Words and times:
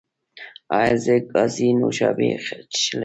ایا 0.77 0.95
زه 1.03 1.15
ګازي 1.31 1.67
نوشابې 1.81 2.29
څښلی 2.43 2.77
شم؟ 2.83 2.99